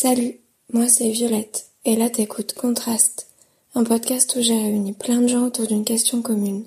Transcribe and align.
Salut, 0.00 0.34
moi 0.72 0.86
c'est 0.86 1.10
Violette, 1.10 1.70
et 1.84 1.96
là 1.96 2.08
t'écoutes 2.08 2.52
Contraste, 2.52 3.26
un 3.74 3.82
podcast 3.82 4.32
où 4.36 4.40
j'ai 4.40 4.56
réuni 4.56 4.92
plein 4.92 5.20
de 5.20 5.26
gens 5.26 5.44
autour 5.44 5.66
d'une 5.66 5.84
question 5.84 6.22
commune. 6.22 6.66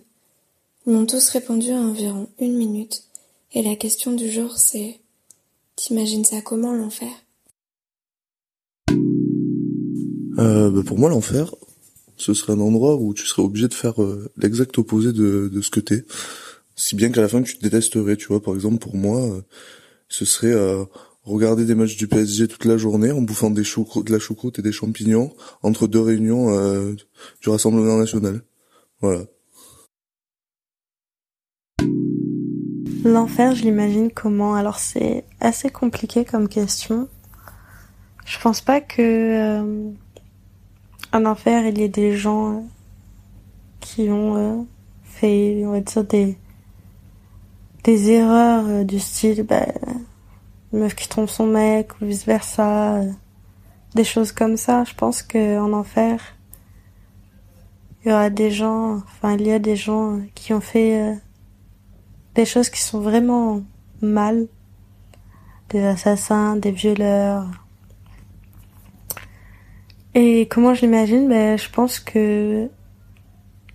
Ils 0.86 0.92
m'ont 0.92 1.06
tous 1.06 1.30
répondu 1.30 1.72
à 1.72 1.78
environ 1.78 2.28
une 2.42 2.58
minute, 2.58 3.06
et 3.54 3.64
la 3.64 3.78
question 3.78 4.12
du 4.12 4.30
jour 4.30 4.58
c'est 4.58 5.00
T'imagines 5.78 6.26
ça 6.26 6.42
comment 6.42 6.74
l'enfer? 6.74 7.08
Euh, 10.38 10.70
bah 10.70 10.84
Pour 10.86 11.00
moi 11.00 11.10
l'enfer, 11.10 11.56
ce 12.18 12.34
serait 12.34 12.52
un 12.52 12.60
endroit 12.60 12.98
où 12.98 13.14
tu 13.14 13.26
serais 13.26 13.44
obligé 13.44 13.70
de 13.70 13.74
faire 13.74 14.04
euh, 14.04 14.30
l'exact 14.36 14.78
opposé 14.78 15.14
de, 15.14 15.62
ce 15.62 15.70
que 15.70 15.80
t'es. 15.80 16.04
Si 16.76 16.98
bien 16.98 17.10
qu'à 17.10 17.22
la 17.22 17.30
fin 17.30 17.42
tu 17.42 17.58
te 17.58 17.64
détesterais, 17.64 18.18
tu 18.18 18.28
vois. 18.28 18.44
Par 18.44 18.56
exemple 18.56 18.80
pour 18.80 18.98
moi, 18.98 19.22
euh, 19.22 19.42
ce 20.10 20.26
serait 20.26 20.52
euh, 20.52 20.84
regarder 21.24 21.66
des 21.66 21.76
matchs 21.76 21.98
du 21.98 22.08
PSG 22.08 22.48
toute 22.48 22.66
la 22.66 22.78
journée 22.78 23.12
en 23.12 23.22
bouffant 23.22 23.50
des 23.50 23.62
de 23.64 24.12
la 24.12 24.20
choucroute 24.20 24.60
et 24.60 24.62
des 24.62 24.72
champignons 24.72 25.34
entre 25.62 25.88
deux 25.88 26.02
réunions 26.02 26.50
euh, 26.50 26.96
du 27.42 27.50
Rassemblement 27.50 27.98
national. 27.98 28.42
Voilà. 29.02 29.26
L'enfer, 33.04 33.56
je 33.56 33.64
l'imagine 33.64 34.12
comment? 34.12 34.54
Alors 34.54 34.78
c'est 34.78 35.26
assez 35.40 35.70
compliqué 35.70 36.24
comme 36.24 36.48
question. 36.48 37.08
Je 38.26 38.40
pense 38.40 38.62
pas 38.62 38.80
que 38.80 39.02
euh, 39.02 39.92
en 41.12 41.26
enfer 41.26 41.66
il 41.68 41.80
y 41.80 41.84
ait 41.84 41.90
des 41.90 42.16
gens 42.16 42.66
qui 43.80 44.10
ont 44.10 44.38
euh, 44.38 44.64
fait, 45.04 45.66
on 45.66 45.72
va 45.72 45.82
dire 45.82 46.04
des 46.04 46.38
des 47.84 48.12
erreurs 48.12 48.66
euh, 48.68 48.84
du 48.84 49.00
style, 49.00 49.44
bah, 49.44 49.66
meuf 50.74 50.96
qui 50.96 51.08
trompe 51.08 51.30
son 51.30 51.48
mec 51.48 52.00
ou 52.02 52.06
vice 52.06 52.26
versa, 52.26 52.96
euh, 52.96 53.12
des 53.96 54.04
choses 54.04 54.32
comme 54.32 54.58
ça. 54.58 54.84
Je 54.84 54.94
pense 54.94 55.22
que 55.22 55.60
en 55.60 55.74
enfer, 55.74 56.20
il 58.04 58.10
y 58.10 58.12
aura 58.12 58.30
des 58.30 58.52
gens, 58.52 58.96
enfin 58.98 59.34
il 59.34 59.46
y 59.46 59.52
a 59.52 59.60
des 59.60 59.76
gens 59.76 60.20
qui 60.34 60.54
ont 60.54 60.62
fait 60.62 61.02
euh, 61.02 61.16
des 62.36 62.46
choses 62.46 62.70
qui 62.70 62.82
sont 62.82 63.00
vraiment 63.00 63.62
mal, 64.02 64.48
des 65.70 65.84
assassins, 65.84 66.56
des 66.56 66.72
violeurs. 66.72 67.46
Et 70.14 70.48
comment 70.50 70.74
je 70.74 70.82
l'imagine? 70.82 71.30
Ben 71.30 71.58
je 71.58 71.70
pense 71.70 72.00
que 72.00 72.70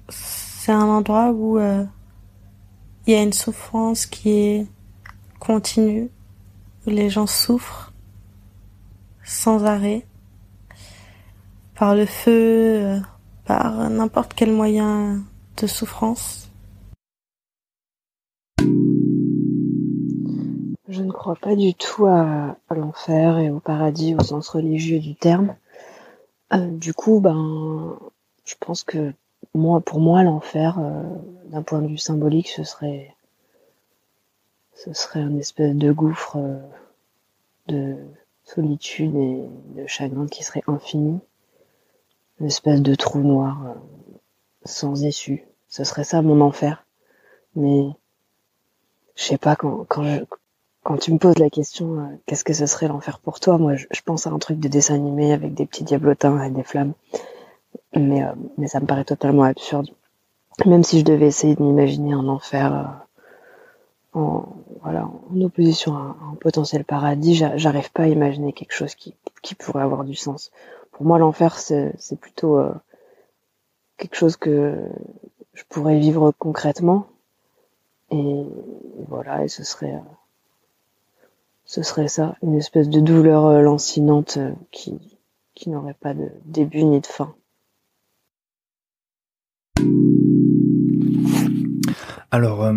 c'est 0.09 0.73
un 0.73 0.87
endroit 0.87 1.31
où 1.31 1.59
euh, 1.59 1.85
il 3.07 3.15
y 3.15 3.17
a 3.17 3.23
une 3.23 3.33
souffrance 3.33 4.07
qui 4.07 4.31
est 4.31 4.67
continue 5.39 6.11
où 6.87 6.91
les 6.91 7.11
gens 7.11 7.27
souffrent 7.27 7.93
sans 9.25 9.65
arrêt, 9.65 10.07
par 11.75 11.95
le 11.95 12.07
feu, 12.07 12.31
euh, 12.33 13.01
par 13.45 13.91
n'importe 13.91 14.35
quel 14.35 14.53
moyen 14.53 15.23
de 15.57 15.67
souffrance. 15.67 16.51
Je 20.89 21.03
ne 21.03 21.11
crois 21.11 21.35
pas 21.35 21.57
du 21.57 21.75
tout 21.75 22.07
à, 22.07 22.57
l'enfer 22.71 23.39
et 23.39 23.51
au 23.51 23.59
paradis 23.59 24.15
au 24.15 24.23
sens 24.23 24.49
religieux 24.49 25.01
du 25.01 25.17
terme. 25.17 25.57
Euh, 26.53 26.71
du 26.71 26.95
coup, 26.95 27.19
ben, 27.21 27.99
je 28.45 28.55
pense 28.61 28.85
que 28.85 29.13
moi, 29.55 29.81
pour 29.81 29.99
moi, 29.99 30.23
l'enfer, 30.23 30.79
euh, 30.79 31.03
d'un 31.51 31.63
point 31.63 31.83
de 31.83 31.89
vue 31.89 31.99
symbolique, 31.99 32.49
ce 32.49 32.63
serait 32.63 33.16
ce 34.77 34.93
serait 34.93 35.21
un 35.21 35.37
espèce 35.39 35.75
de 35.75 35.91
gouffre 35.91 36.37
euh, 36.37 36.61
de 37.67 37.97
solitude 38.45 39.17
et 39.17 39.49
de 39.75 39.87
chagrin 39.87 40.27
qui 40.27 40.45
serait 40.45 40.63
infini, 40.67 41.19
une 42.41 42.47
espèce 42.47 42.83
de 42.83 42.95
trou 42.95 43.21
noir 43.21 43.67
euh, 43.67 43.75
sans 44.65 45.03
issue. 45.03 45.45
Ce 45.69 45.83
serait 45.83 46.05
ça 46.05 46.21
mon 46.23 46.41
enfer. 46.43 46.85
Mais 47.55 47.87
je 49.17 49.25
sais 49.25 49.39
pas 49.39 49.57
quand 49.57 49.87
quand 50.83 50.99
tu 50.99 51.13
me 51.13 51.19
poses 51.19 51.39
la 51.39 51.51
question 51.51 51.99
euh, 51.99 52.05
qu'est-ce 52.27 52.45
que 52.45 52.53
ce 52.53 52.67
serait 52.67 52.89
l'enfer 52.89 53.19
pour 53.19 53.41
toi, 53.41 53.57
moi 53.57 53.75
je, 53.77 53.87
pense 54.05 54.27
à 54.27 54.31
un 54.31 54.39
truc 54.39 54.61
de 54.61 54.69
dessin 54.69 54.95
animé 54.95 55.33
avec 55.33 55.55
des 55.55 55.65
petits 55.65 55.85
diablotins 55.85 56.43
et 56.43 56.51
des 56.51 56.63
flammes. 56.63 56.93
Mais 57.95 58.23
mais 58.59 58.69
ça 58.69 58.81
me 58.81 58.87
paraît 58.87 59.05
totalement 59.05 59.45
absurde. 59.45 59.89
Même 60.67 60.85
si 60.85 61.01
je 61.01 61.05
devais 61.05 61.27
essayer 61.27 61.55
de 61.55 61.63
m'imaginer 61.63 62.13
un 62.13 62.29
enfer 62.29 63.06
en, 64.17 64.49
voilà, 64.83 65.05
en 65.31 65.41
opposition 65.43 65.95
à 65.95 66.17
un 66.31 66.35
potentiel 66.41 66.85
paradis, 66.85 67.35
j'arrive 67.35 67.93
pas 67.93 68.05
à 68.05 68.09
imaginer 68.09 68.53
quelque 68.53 68.73
chose 68.73 68.95
qui, 68.95 69.15
pourrait 69.59 69.83
avoir 69.83 70.05
du 70.05 70.15
sens. 70.15 70.51
Pour 70.91 71.05
moi, 71.07 71.19
l'enfer, 71.19 71.59
c'est 71.59 72.21
plutôt 72.21 72.59
euh, 72.59 72.73
quelque 73.99 74.17
chose 74.17 74.37
que 74.37 74.75
je 75.53 75.63
pourrais 75.69 75.99
vivre 75.99 76.33
concrètement. 76.39 77.07
Et 78.11 78.45
voilà, 79.09 79.45
et 79.45 79.49
ce 79.49 79.65
serait, 79.65 79.95
euh, 79.95 79.99
ce 81.65 81.83
serait 81.83 82.09
ça, 82.09 82.37
une 82.43 82.57
espèce 82.57 82.89
de 82.89 83.01
douleur 83.01 83.45
euh, 83.45 83.61
lancinante 83.61 84.39
qui, 84.71 85.19
qui 85.55 85.69
n'aurait 85.69 85.95
pas 85.95 86.15
de 86.15 86.31
début 86.47 86.85
ni 86.85 87.01
de 87.01 87.07
fin. 87.07 87.35
Alors, 92.31 92.71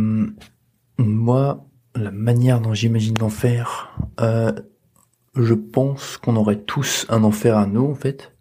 moi, 0.99 1.65
la 1.95 2.11
manière 2.11 2.59
dont 2.61 2.73
j'imagine 2.73 3.17
l'enfer, 3.17 3.97
euh, 4.19 4.51
je 5.35 5.53
pense 5.53 6.17
qu'on 6.17 6.35
aurait 6.35 6.59
tous 6.59 7.05
un 7.09 7.23
enfer 7.23 7.57
à 7.57 7.65
nous 7.65 7.85
en 7.85 7.95
fait, 7.95 8.33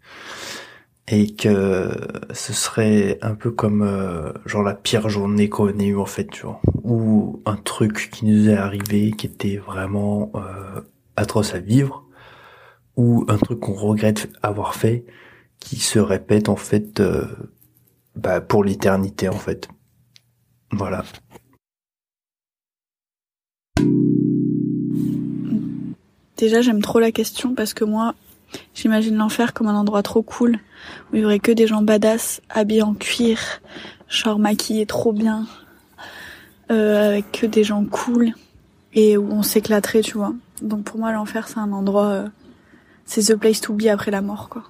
et 1.06 1.34
que 1.34 1.90
ce 2.32 2.52
serait 2.52 3.18
un 3.22 3.34
peu 3.34 3.50
comme 3.50 3.82
euh, 3.82 4.32
genre 4.44 4.62
la 4.62 4.74
pire 4.74 5.08
journée 5.08 5.48
qu'on 5.48 5.78
ait 5.78 5.86
eue 5.86 5.98
en 5.98 6.06
fait, 6.06 6.26
tu 6.26 6.42
vois, 6.42 6.60
ou 6.82 7.42
un 7.46 7.56
truc 7.56 8.10
qui 8.10 8.26
nous 8.26 8.50
est 8.50 8.56
arrivé 8.56 9.12
qui 9.12 9.26
était 9.26 9.56
vraiment 9.56 10.32
euh, 10.34 10.80
atroce 11.16 11.54
à 11.54 11.60
vivre, 11.60 12.04
ou 12.96 13.24
un 13.28 13.38
truc 13.38 13.60
qu'on 13.60 13.74
regrette 13.74 14.28
avoir 14.42 14.74
fait, 14.74 15.06
qui 15.60 15.76
se 15.76 16.00
répète 16.00 16.48
en 16.48 16.56
fait 16.56 17.00
bah, 18.16 18.40
pour 18.40 18.64
l'éternité 18.64 19.28
en 19.28 19.32
fait. 19.38 19.68
Voilà. 20.72 21.04
Déjà, 26.38 26.60
j'aime 26.60 26.82
trop 26.82 27.00
la 27.00 27.10
question 27.10 27.52
parce 27.56 27.74
que 27.74 27.84
moi, 27.84 28.14
j'imagine 28.72 29.16
l'enfer 29.16 29.52
comme 29.52 29.66
un 29.66 29.74
endroit 29.74 30.04
trop 30.04 30.22
cool 30.22 30.56
où 31.12 31.16
il 31.16 31.22
y 31.22 31.24
aurait 31.24 31.40
que 31.40 31.50
des 31.50 31.66
gens 31.66 31.82
badass, 31.82 32.40
habillés 32.48 32.82
en 32.82 32.94
cuir, 32.94 33.40
genre 34.08 34.38
maquillés 34.38 34.86
trop 34.86 35.12
bien, 35.12 35.46
euh, 36.70 37.20
que 37.32 37.44
des 37.44 37.64
gens 37.64 37.84
cool 37.84 38.34
et 38.94 39.16
où 39.16 39.32
on 39.32 39.42
s'éclaterait, 39.42 40.02
tu 40.02 40.16
vois. 40.16 40.32
Donc 40.62 40.84
pour 40.84 41.00
moi, 41.00 41.10
l'enfer, 41.10 41.48
c'est 41.48 41.58
un 41.58 41.72
endroit, 41.72 42.06
euh, 42.06 42.28
c'est 43.04 43.34
the 43.34 43.36
place 43.36 43.60
to 43.60 43.72
be 43.72 43.86
après 43.86 44.12
la 44.12 44.22
mort, 44.22 44.48
quoi. 44.48 44.62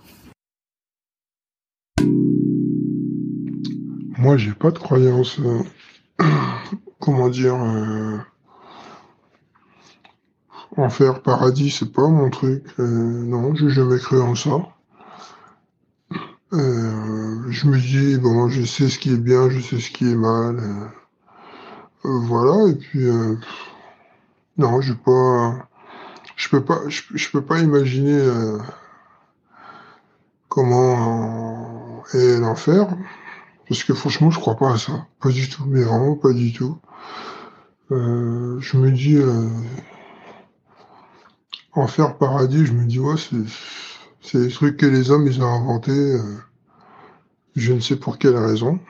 Moi, 4.17 4.39
j'ai 4.39 4.53
pas 4.53 4.71
de 4.71 4.79
croyance, 4.79 5.39
euh, 5.39 5.63
comment 6.99 7.29
dire, 7.29 7.57
Enfer, 10.77 11.23
paradis, 11.23 11.71
c'est 11.71 11.93
pas 11.93 12.07
mon 12.09 12.31
truc. 12.31 12.65
Euh, 12.79 12.85
non, 12.85 13.55
j'ai 13.55 13.71
jamais 13.71 13.99
cru 13.99 14.21
en 14.21 14.35
ça. 14.35 14.51
Euh, 16.53 17.51
je 17.51 17.67
me 17.67 17.79
dis, 17.79 18.19
bon, 18.19 18.49
je 18.49 18.65
sais 18.65 18.89
ce 18.89 18.99
qui 18.99 19.13
est 19.13 19.19
bien, 19.19 19.49
je 19.49 19.61
sais 19.61 19.81
ce 19.81 19.91
qui 19.91 20.11
est 20.11 20.15
mal. 20.15 20.59
Euh, 22.05 22.19
voilà, 22.21 22.71
et 22.71 22.75
puis, 22.75 23.07
non, 24.57 24.81
je 24.81 24.93
pas, 24.93 25.69
je 26.37 26.49
peux 26.49 26.65
pas, 26.65 26.81
je, 26.89 27.31
peux 27.31 27.43
pas 27.43 27.59
imaginer 27.59 28.23
comment 30.49 32.03
est 32.15 32.39
l'enfer, 32.39 32.87
parce 33.69 33.83
que 33.85 33.95
franchement, 33.95 34.31
je 34.31 34.39
crois 34.39 34.57
pas 34.57 34.75
à 34.75 34.79
ça, 34.79 35.07
pas 35.21 35.31
du 35.31 35.49
tout, 35.49 35.65
mais 35.67 35.83
vraiment 35.83 36.15
pas 36.15 36.33
du 36.33 36.53
tout. 36.53 36.79
je 37.91 38.77
me 38.77 38.91
dis, 38.91 39.19
Enfer, 41.79 42.19
paradis, 42.19 42.67
je 42.67 42.73
me 42.73 42.87
dis, 42.87 42.99
ouais, 42.99 43.15
c'est 44.21 44.39
des 44.41 44.49
trucs 44.49 44.77
que 44.79 44.87
les 44.87 45.13
hommes, 45.13 45.29
ils 45.29 45.41
ont 45.41 45.47
inventés, 45.47 45.93
euh, 45.93 46.37
je 47.55 47.73
ne 47.73 47.79
sais 47.79 47.95
pour 47.95 48.19
quelle 48.19 48.37
raison. 48.37 48.81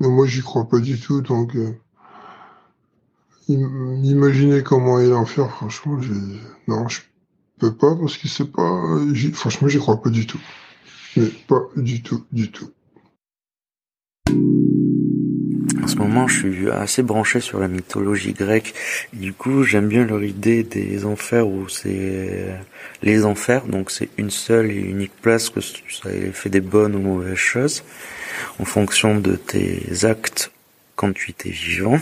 Mais 0.00 0.08
moi, 0.08 0.26
j'y 0.26 0.40
crois 0.40 0.66
pas 0.66 0.78
du 0.78 0.98
tout, 0.98 1.20
donc, 1.20 1.54
euh, 1.56 1.72
imaginer 3.48 4.62
comment 4.62 4.98
est 4.98 5.08
l'enfer, 5.08 5.50
franchement, 5.50 6.00
non, 6.68 6.88
je 6.88 7.00
peux 7.58 7.74
pas, 7.74 7.94
parce 7.94 8.16
que 8.16 8.28
c'est 8.28 8.50
pas, 8.50 8.98
franchement, 9.34 9.68
j'y 9.68 9.78
crois 9.78 10.00
pas 10.00 10.10
du 10.10 10.26
tout. 10.26 10.40
Mais 11.16 11.26
pas 11.48 11.68
du 11.76 12.02
tout, 12.02 12.24
du 12.32 12.50
tout. 12.50 12.70
En 15.86 15.88
ce 15.88 15.98
moment, 15.98 16.26
je 16.26 16.40
suis 16.40 16.68
assez 16.68 17.04
branché 17.04 17.38
sur 17.38 17.60
la 17.60 17.68
mythologie 17.68 18.32
grecque. 18.32 18.74
Du 19.12 19.32
coup, 19.32 19.62
j'aime 19.62 19.86
bien 19.86 20.04
leur 20.04 20.24
idée 20.24 20.64
des 20.64 21.04
enfers 21.04 21.46
où 21.46 21.68
c'est 21.68 22.58
les 23.04 23.24
enfers, 23.24 23.66
donc 23.66 23.92
c'est 23.92 24.08
une 24.16 24.30
seule 24.30 24.72
et 24.72 24.80
unique 24.80 25.14
place 25.22 25.48
que 25.48 25.60
ça 25.60 26.10
ait 26.12 26.32
fait 26.32 26.50
des 26.50 26.60
bonnes 26.60 26.96
ou 26.96 26.98
mauvaises 26.98 27.36
choses 27.36 27.84
en 28.58 28.64
fonction 28.64 29.20
de 29.20 29.36
tes 29.36 30.04
actes 30.04 30.50
quand 30.96 31.12
tu 31.12 31.30
étais 31.30 31.50
vivant. 31.50 32.00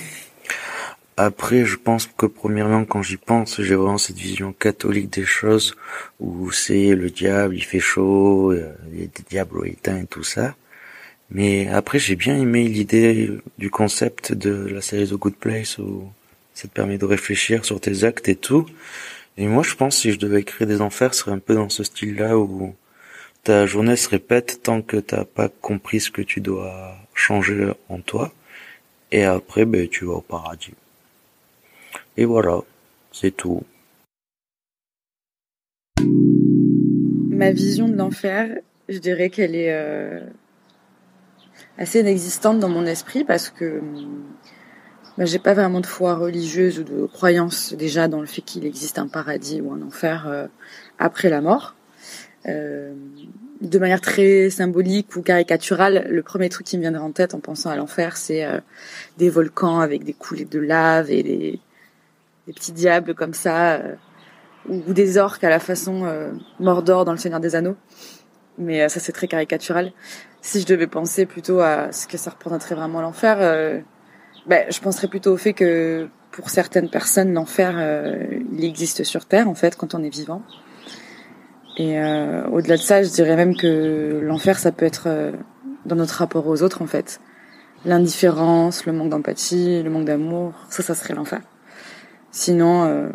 Après, 1.18 1.66
je 1.66 1.76
pense 1.76 2.06
que 2.06 2.24
premièrement, 2.24 2.86
quand 2.86 3.02
j'y 3.02 3.18
pense, 3.18 3.60
j'ai 3.60 3.74
vraiment 3.74 3.98
cette 3.98 4.16
vision 4.16 4.54
catholique 4.54 5.10
des 5.10 5.26
choses 5.26 5.76
où 6.20 6.50
c'est 6.52 6.94
le 6.94 7.10
diable, 7.10 7.54
il 7.54 7.64
fait 7.64 7.80
chaud, 7.80 8.50
euh, 8.50 8.72
il 8.94 9.00
y 9.00 9.02
a 9.02 9.08
des 9.08 9.24
diables 9.28 9.68
éteints 9.68 9.98
et 9.98 10.06
tout 10.06 10.24
ça. 10.24 10.54
Mais 11.34 11.66
après, 11.66 11.98
j'ai 11.98 12.14
bien 12.14 12.38
aimé 12.38 12.68
l'idée 12.68 13.28
du 13.58 13.68
concept 13.68 14.32
de 14.32 14.68
la 14.68 14.80
série 14.80 15.08
The 15.08 15.14
Good 15.14 15.34
Place 15.34 15.78
où 15.78 16.08
ça 16.54 16.68
te 16.68 16.72
permet 16.72 16.96
de 16.96 17.04
réfléchir 17.04 17.64
sur 17.64 17.80
tes 17.80 18.04
actes 18.04 18.28
et 18.28 18.36
tout. 18.36 18.66
Et 19.36 19.48
moi, 19.48 19.64
je 19.64 19.74
pense 19.74 19.96
si 19.98 20.12
je 20.12 20.18
devais 20.20 20.44
créer 20.44 20.64
des 20.64 20.80
enfers, 20.80 21.12
ce 21.12 21.22
serait 21.22 21.32
un 21.32 21.40
peu 21.40 21.54
dans 21.56 21.68
ce 21.68 21.82
style-là 21.82 22.38
où 22.38 22.76
ta 23.42 23.66
journée 23.66 23.96
se 23.96 24.08
répète 24.08 24.60
tant 24.62 24.80
que 24.80 24.96
t'as 24.96 25.24
pas 25.24 25.48
compris 25.48 25.98
ce 25.98 26.12
que 26.12 26.22
tu 26.22 26.40
dois 26.40 26.94
changer 27.14 27.72
en 27.88 27.98
toi. 27.98 28.32
Et 29.10 29.24
après, 29.24 29.64
ben, 29.64 29.88
tu 29.88 30.04
vas 30.04 30.14
au 30.14 30.20
paradis. 30.20 30.74
Et 32.16 32.26
voilà, 32.26 32.60
c'est 33.10 33.36
tout. 33.36 33.64
Ma 37.28 37.50
vision 37.50 37.88
de 37.88 37.96
l'enfer, 37.96 38.56
je 38.88 38.98
dirais 38.98 39.30
qu'elle 39.30 39.56
est 39.56 39.72
euh, 39.72 40.20
assez 41.78 42.00
inexistante 42.00 42.58
dans 42.58 42.68
mon 42.68 42.86
esprit 42.86 43.24
parce 43.24 43.50
que 43.50 43.80
bah, 45.18 45.24
j'ai 45.24 45.38
pas 45.38 45.54
vraiment 45.54 45.80
de 45.80 45.86
foi 45.86 46.14
religieuse 46.14 46.80
ou 46.80 46.84
de 46.84 47.06
croyance 47.06 47.72
déjà 47.72 48.08
dans 48.08 48.20
le 48.20 48.26
fait 48.26 48.42
qu'il 48.42 48.66
existe 48.66 48.98
un 48.98 49.06
paradis 49.06 49.60
ou 49.60 49.72
un 49.72 49.82
enfer 49.82 50.26
euh, 50.26 50.46
après 50.98 51.28
la 51.28 51.40
mort. 51.40 51.74
Euh, 52.46 52.92
de 53.60 53.78
manière 53.78 54.00
très 54.00 54.50
symbolique 54.50 55.16
ou 55.16 55.22
caricaturale, 55.22 56.06
le 56.10 56.22
premier 56.22 56.48
truc 56.48 56.66
qui 56.66 56.76
me 56.76 56.82
viendrait 56.82 57.02
en 57.02 57.12
tête 57.12 57.32
en 57.32 57.40
pensant 57.40 57.70
à 57.70 57.76
l'enfer, 57.76 58.16
c'est 58.16 58.46
des 59.16 59.30
volcans 59.30 59.78
avec 59.78 60.04
des 60.04 60.12
coulées 60.12 60.44
de 60.44 60.58
lave 60.58 61.10
et 61.10 61.22
des, 61.22 61.60
petits 62.52 62.72
diables 62.72 63.14
comme 63.14 63.32
ça, 63.32 63.74
euh, 63.74 63.94
ou, 64.68 64.92
des 64.92 65.16
orques 65.16 65.44
à 65.44 65.48
la 65.48 65.60
façon 65.60 66.04
Mordor 66.58 67.04
dans 67.04 67.12
Le 67.12 67.18
Seigneur 67.18 67.40
des 67.40 67.54
Anneaux. 67.54 67.76
Mais 68.58 68.88
ça 68.88 69.00
c'est 69.00 69.12
très 69.12 69.28
caricatural. 69.28 69.92
Si 70.46 70.60
je 70.60 70.66
devais 70.66 70.86
penser 70.86 71.24
plutôt 71.24 71.60
à 71.60 71.90
ce 71.90 72.06
que 72.06 72.18
ça 72.18 72.30
représenterait 72.30 72.74
vraiment 72.74 73.00
l'enfer, 73.00 73.38
ben, 74.46 74.66
je 74.70 74.78
penserais 74.80 75.08
plutôt 75.08 75.32
au 75.32 75.38
fait 75.38 75.54
que 75.54 76.06
pour 76.32 76.50
certaines 76.50 76.90
personnes, 76.90 77.32
l'enfer, 77.32 77.74
il 78.52 78.62
existe 78.62 79.04
sur 79.04 79.24
Terre 79.24 79.48
en 79.48 79.54
fait 79.54 79.74
quand 79.74 79.94
on 79.94 80.02
est 80.02 80.10
vivant. 80.10 80.42
Et 81.78 81.98
au-delà 82.52 82.76
de 82.76 82.82
ça, 82.82 83.02
je 83.02 83.08
dirais 83.08 83.36
même 83.36 83.56
que 83.56 84.20
l'enfer, 84.22 84.58
ça 84.58 84.70
peut 84.70 84.84
être 84.84 85.08
dans 85.86 85.96
notre 85.96 86.16
rapport 86.16 86.46
aux 86.46 86.62
autres 86.62 86.82
en 86.82 86.86
fait. 86.86 87.20
L'indifférence, 87.86 88.84
le 88.84 88.92
manque 88.92 89.08
d'empathie, 89.08 89.82
le 89.82 89.88
manque 89.88 90.04
d'amour, 90.04 90.52
ça, 90.68 90.82
ça 90.82 90.94
serait 90.94 91.14
l'enfer. 91.14 91.40
Sinon, 92.34 92.84
euh, 92.84 93.08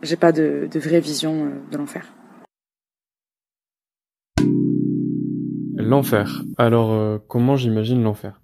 j'ai 0.00 0.16
pas 0.16 0.32
de, 0.32 0.66
vraie 0.76 0.98
vision 0.98 1.44
euh, 1.44 1.48
de 1.70 1.76
l'enfer. 1.76 2.06
L'enfer. 5.86 6.42
Alors, 6.58 6.92
euh, 6.92 7.18
comment 7.28 7.56
j'imagine 7.56 8.02
l'enfer? 8.02 8.40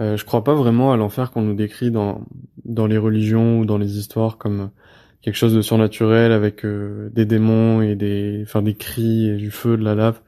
Euh, 0.00 0.16
Je 0.16 0.24
crois 0.24 0.44
pas 0.44 0.54
vraiment 0.54 0.92
à 0.92 0.96
l'enfer 0.96 1.30
qu'on 1.30 1.42
nous 1.42 1.54
décrit 1.54 1.90
dans 1.90 2.26
dans 2.64 2.86
les 2.86 2.98
religions 2.98 3.60
ou 3.60 3.64
dans 3.64 3.78
les 3.78 3.98
histoires 3.98 4.38
comme 4.38 4.70
quelque 5.20 5.36
chose 5.36 5.54
de 5.54 5.62
surnaturel 5.62 6.32
avec 6.32 6.64
des 6.64 7.24
démons 7.24 7.82
et 7.82 7.94
des, 7.94 8.40
enfin 8.42 8.62
des 8.62 8.74
cris 8.74 9.28
et 9.28 9.36
du 9.36 9.50
feu, 9.50 9.76
de 9.76 9.84
la 9.84 9.94
lave. 9.94 10.20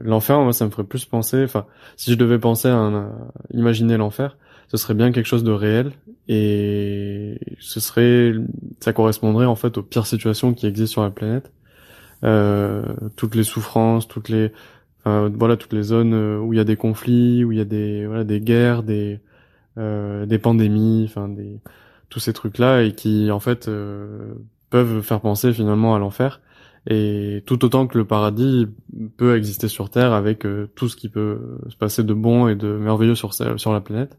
l'enfer, 0.00 0.40
moi, 0.40 0.52
ça 0.52 0.66
me 0.66 0.70
ferait 0.70 0.84
plus 0.84 1.04
penser. 1.04 1.44
Enfin, 1.44 1.66
si 1.96 2.10
je 2.10 2.16
devais 2.16 2.38
penser 2.38 2.68
à 2.68 3.10
imaginer 3.52 3.96
l'enfer, 3.96 4.36
ce 4.68 4.76
serait 4.76 4.94
bien 4.94 5.12
quelque 5.12 5.26
chose 5.26 5.44
de 5.44 5.50
réel 5.50 5.92
et 6.28 7.38
ce 7.58 7.80
serait 7.80 8.32
ça 8.80 8.92
correspondrait 8.92 9.46
en 9.46 9.56
fait 9.56 9.78
aux 9.78 9.82
pires 9.82 10.06
situations 10.06 10.54
qui 10.54 10.66
existent 10.66 10.92
sur 10.92 11.02
la 11.02 11.10
planète 11.10 11.50
euh, 12.24 12.82
toutes 13.16 13.34
les 13.34 13.44
souffrances 13.44 14.06
toutes 14.06 14.28
les 14.28 14.52
enfin, 15.08 15.32
voilà 15.36 15.56
toutes 15.56 15.72
les 15.72 15.82
zones 15.82 16.14
euh, 16.14 16.38
où 16.38 16.52
il 16.52 16.56
y 16.56 16.60
a 16.60 16.64
des 16.64 16.76
conflits 16.76 17.44
où 17.44 17.52
il 17.52 17.58
y 17.58 17.60
a 17.60 17.64
des 17.64 18.06
voilà 18.06 18.24
des 18.24 18.40
guerres 18.40 18.82
des 18.82 19.20
euh, 19.78 20.26
des 20.26 20.38
pandémies 20.38 21.04
enfin 21.08 21.28
des 21.28 21.60
tous 22.08 22.20
ces 22.20 22.32
trucs 22.32 22.58
là 22.58 22.82
et 22.82 22.92
qui 22.92 23.30
en 23.30 23.40
fait 23.40 23.68
euh, 23.68 24.34
peuvent 24.70 25.02
faire 25.02 25.20
penser 25.20 25.52
finalement 25.52 25.94
à 25.94 25.98
l'enfer 25.98 26.40
et 26.86 27.42
tout 27.46 27.64
autant 27.64 27.86
que 27.86 27.98
le 27.98 28.04
paradis 28.04 28.66
peut 29.16 29.36
exister 29.36 29.68
sur 29.68 29.90
terre 29.90 30.12
avec 30.12 30.46
euh, 30.46 30.70
tout 30.74 30.88
ce 30.88 30.96
qui 30.96 31.08
peut 31.08 31.58
se 31.68 31.76
passer 31.76 32.04
de 32.04 32.14
bon 32.14 32.48
et 32.48 32.56
de 32.56 32.68
merveilleux 32.68 33.14
sur 33.14 33.34
sur 33.34 33.72
la 33.72 33.80
planète 33.80 34.18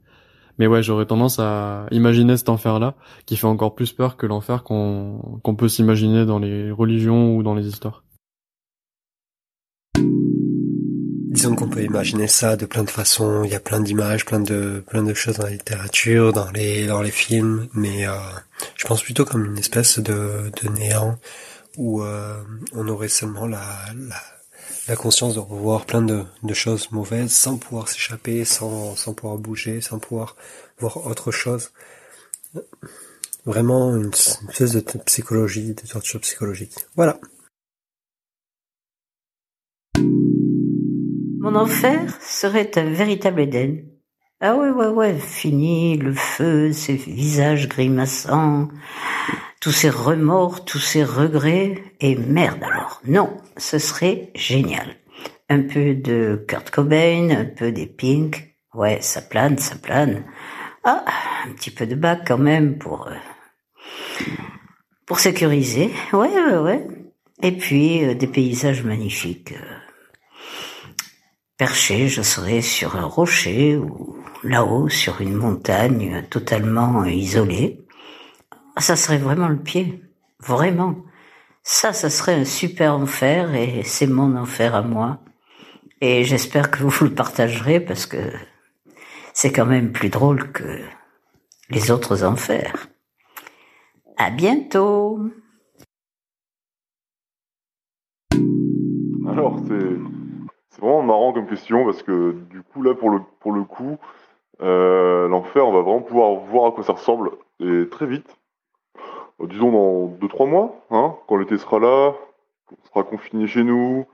mais 0.60 0.68
ouais, 0.68 0.84
j'aurais 0.84 1.06
tendance 1.06 1.40
à 1.40 1.88
imaginer 1.90 2.36
cet 2.36 2.50
enfer-là, 2.50 2.96
qui 3.26 3.38
fait 3.38 3.48
encore 3.48 3.76
plus 3.76 3.94
peur 3.94 4.18
que 4.18 4.26
l'enfer 4.26 4.64
qu'on 4.64 5.40
qu'on 5.42 5.56
peut 5.56 5.70
s'imaginer 5.70 6.26
dans 6.26 6.38
les 6.38 6.70
religions 6.70 7.36
ou 7.36 7.44
dans 7.44 7.56
les 7.56 7.66
histoires. 7.66 8.04
Disons 11.40 11.56
qu'on 11.56 11.70
peut 11.70 11.84
imaginer 11.84 12.28
ça 12.28 12.58
de 12.58 12.66
plein 12.66 12.84
de 12.84 12.90
façons. 12.90 13.46
Il 13.46 13.52
y 13.52 13.56
a 13.56 13.62
plein 13.62 13.80
d'images, 13.80 14.26
plein 14.26 14.42
de 14.42 14.84
plein 14.86 15.04
de 15.04 15.14
choses 15.14 15.38
dans 15.38 15.46
la 15.46 15.52
littérature, 15.52 16.34
dans 16.34 16.52
les 16.52 16.86
dans 16.86 17.02
les 17.02 17.12
films, 17.12 17.70
mais 17.74 18.06
euh, 18.06 18.12
je 18.76 18.86
pense 18.86 19.02
plutôt 19.02 19.24
comme 19.24 19.46
une 19.46 19.58
espèce 19.58 20.00
de 20.00 20.52
de 20.62 20.68
néant 20.68 21.18
où 21.78 22.04
euh, 22.04 22.44
on 22.74 22.86
aurait 22.90 23.08
seulement 23.08 23.48
la, 23.48 23.64
la 23.96 24.22
la 24.90 24.98
conscience 24.98 25.36
de 25.36 25.40
revoir 25.40 25.86
plein 25.86 26.02
de, 26.02 26.26
de 26.44 26.54
choses 26.54 26.92
mauvaises 26.92 27.32
sans 27.32 27.58
pouvoir 27.58 27.88
s'échapper, 27.88 28.44
sans, 28.44 28.98
sans 28.98 29.14
pouvoir 29.14 29.38
bouger, 29.38 29.80
sans 29.80 29.98
pouvoir 29.98 30.36
voir 30.78 31.08
autre 31.08 31.32
chose. 31.32 31.72
Vraiment 33.46 33.96
une, 33.96 34.12
espèce 34.50 34.74
de 34.74 34.82
psychologie, 35.06 35.74
de 35.74 35.88
torture 35.88 36.20
psychologique. 36.20 36.74
Voilà. 36.98 37.18
Mon 41.50 41.62
enfer 41.62 42.16
serait 42.22 42.78
un 42.78 42.92
véritable 42.92 43.42
Éden. 43.42 43.84
Ah 44.40 44.56
ouais, 44.56 44.70
ouais, 44.70 44.90
ouais, 44.90 45.18
fini 45.18 45.98
le 45.98 46.14
feu, 46.14 46.72
ces 46.74 46.94
visages 46.94 47.68
grimaçants, 47.68 48.68
tous 49.60 49.72
ces 49.72 49.90
remords, 49.90 50.64
tous 50.64 50.78
ces 50.78 51.04
regrets, 51.04 51.82
et 52.02 52.16
merde 52.16 52.62
alors. 52.62 53.02
Non, 53.08 53.36
ce 53.58 53.80
serait 53.80 54.30
génial. 54.36 54.98
Un 55.50 55.64
peu 55.64 55.96
de 55.96 56.46
Kurt 56.48 56.70
Cobain, 56.70 57.32
un 57.32 57.46
peu 57.46 57.72
des 57.72 57.88
Pink. 57.88 58.56
Ouais, 58.76 59.00
ça 59.02 59.20
plane, 59.20 59.58
ça 59.58 59.76
plane. 59.76 60.26
Ah, 60.84 61.04
un 61.48 61.54
petit 61.54 61.72
peu 61.72 61.88
de 61.88 61.96
bac 61.96 62.26
quand 62.28 62.38
même 62.38 62.78
pour 62.78 63.08
euh, 63.08 64.26
pour 65.08 65.20
sécuriser. 65.20 65.90
Ouais, 66.14 66.30
ouais, 66.30 66.58
ouais. 66.58 66.88
Et 67.42 67.54
puis 67.54 68.06
euh, 68.06 68.14
des 68.14 68.28
paysages 68.28 68.84
magnifiques. 68.84 69.54
Euh, 69.54 69.79
perché, 71.60 72.08
je 72.08 72.22
serais 72.22 72.62
sur 72.62 72.96
un 72.96 73.04
rocher 73.04 73.76
ou 73.76 74.18
là-haut 74.44 74.88
sur 74.88 75.20
une 75.20 75.34
montagne 75.34 76.26
totalement 76.30 77.04
isolée. 77.04 77.86
Ça 78.78 78.96
serait 78.96 79.18
vraiment 79.18 79.50
le 79.50 79.60
pied. 79.60 80.02
Vraiment. 80.40 80.96
Ça, 81.62 81.92
ça 81.92 82.10
serait 82.10 82.36
un 82.36 82.46
super 82.46 82.96
enfer 82.96 83.54
et 83.56 83.84
c'est 83.84 84.08
mon 84.08 84.38
enfer 84.38 84.74
à 84.74 84.82
moi. 84.82 85.20
Et 86.00 86.24
j'espère 86.24 86.72
que 86.72 86.82
vous 86.82 87.04
le 87.04 87.14
partagerez 87.14 87.82
parce 87.82 88.06
que 88.06 88.32
c'est 89.34 89.52
quand 89.52 89.66
même 89.66 89.92
plus 89.92 90.10
drôle 90.10 90.54
que 90.54 90.80
les 91.70 91.92
autres 91.92 92.24
enfers. 92.24 92.88
À 94.16 94.30
bientôt. 94.32 95.20
Alors, 99.28 99.60
c'est, 99.68 100.09
c'est 100.80 100.86
vraiment 100.86 101.04
marrant 101.04 101.34
comme 101.34 101.48
question 101.48 101.84
parce 101.84 102.04
que 102.04 102.32
du 102.50 102.62
coup, 102.64 102.82
là, 102.82 102.94
pour 102.94 103.10
le, 103.10 103.20
pour 103.42 103.52
le 103.52 103.64
coup, 103.64 103.98
euh, 104.62 105.28
l'enfer, 105.28 105.68
on 105.68 105.74
va 105.74 105.82
vraiment 105.82 106.02
pouvoir 106.02 106.36
voir 106.36 106.68
à 106.68 106.72
quoi 106.72 106.86
ça 106.86 106.94
ressemble 106.94 107.32
et 107.60 107.90
très 107.90 108.06
vite. 108.06 108.38
Euh, 109.42 109.48
disons 109.48 109.72
dans 109.72 110.26
2-3 110.26 110.48
mois, 110.48 110.76
hein, 110.90 111.16
quand 111.28 111.36
l'été 111.36 111.58
sera 111.58 111.80
là, 111.80 112.14
on 112.72 112.88
sera 112.88 113.04
confiné 113.04 113.46
chez 113.46 113.64
nous, 113.64 114.06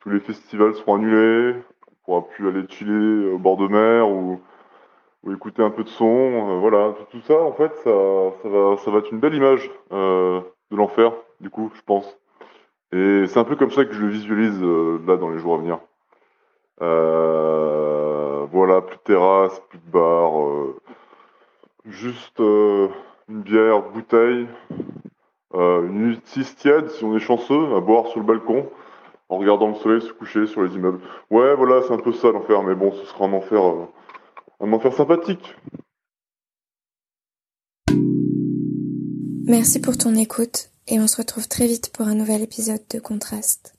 tous 0.00 0.08
les 0.08 0.20
festivals 0.20 0.74
seront 0.74 0.94
annulés, 0.94 1.56
on 1.86 1.94
pourra 2.04 2.26
plus 2.26 2.48
aller 2.48 2.66
chiller 2.68 3.30
au 3.30 3.38
bord 3.38 3.58
de 3.58 3.68
mer 3.68 4.08
ou, 4.08 4.40
ou 5.24 5.32
écouter 5.32 5.62
un 5.62 5.70
peu 5.70 5.84
de 5.84 5.90
son, 5.90 6.06
euh, 6.06 6.58
voilà, 6.58 6.94
tout, 7.10 7.20
ça 7.20 7.38
en 7.38 7.52
fait, 7.52 7.74
ça, 7.84 7.90
ça, 8.42 8.48
va, 8.48 8.78
ça 8.78 8.90
va 8.90 8.98
être 9.00 9.12
une 9.12 9.20
belle 9.20 9.34
image 9.34 9.70
de 9.90 10.76
l'enfer, 10.76 11.12
du 11.40 11.50
coup, 11.50 11.70
je 11.74 11.82
pense. 11.82 12.16
Et 12.92 13.26
c'est 13.26 13.38
un 13.38 13.44
peu 13.44 13.56
comme 13.56 13.70
ça 13.70 13.84
que 13.84 13.92
je 13.92 14.00
le 14.00 14.08
visualise 14.08 14.62
là 15.06 15.18
dans 15.18 15.28
les 15.28 15.38
jours 15.38 15.54
à 15.54 15.58
venir. 15.58 15.78
Euh, 16.80 18.46
voilà, 18.50 18.80
plus 18.80 18.96
de 18.96 19.02
terrasse, 19.02 19.60
plus 19.68 19.78
de 19.78 19.90
bar, 19.90 20.40
euh, 20.40 20.80
juste 21.86 22.40
euh, 22.40 22.88
une 23.28 23.42
bière, 23.42 23.82
bouteille, 23.90 24.46
une 25.54 26.08
nuit 26.08 26.20
six 26.24 26.54
tiède 26.56 26.90
si 26.90 27.04
on 27.04 27.16
est 27.16 27.20
chanceux, 27.20 27.74
à 27.74 27.80
boire 27.80 28.06
sur 28.08 28.20
le 28.20 28.26
balcon, 28.26 28.68
en 29.28 29.38
regardant 29.38 29.68
le 29.68 29.74
soleil 29.74 30.00
se 30.00 30.12
coucher 30.12 30.46
sur 30.46 30.62
les 30.62 30.74
immeubles. 30.74 31.00
Ouais, 31.30 31.54
voilà, 31.54 31.82
c'est 31.82 31.92
un 31.92 31.98
peu 31.98 32.12
ça 32.12 32.30
l'enfer, 32.30 32.62
mais 32.62 32.74
bon, 32.74 32.92
ce 32.92 33.04
sera 33.06 33.24
un 33.24 33.32
enfer, 33.32 33.60
un 34.60 34.72
enfer 34.72 34.92
sympathique. 34.92 35.56
Merci 39.46 39.80
pour 39.80 39.96
ton 39.96 40.14
écoute 40.14 40.70
et 40.86 41.00
on 41.00 41.06
se 41.06 41.16
retrouve 41.16 41.48
très 41.48 41.66
vite 41.66 41.90
pour 41.92 42.06
un 42.06 42.14
nouvel 42.14 42.42
épisode 42.42 42.82
de 42.90 43.00
Contraste. 43.00 43.77